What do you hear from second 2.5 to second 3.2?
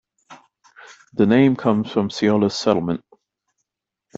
settlement".